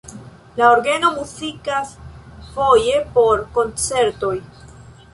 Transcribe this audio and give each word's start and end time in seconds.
La 0.59 0.69
orgeno 0.75 1.11
muzikas 1.17 1.93
foje 2.57 2.97
por 3.19 3.47
koncertoj. 3.61 4.37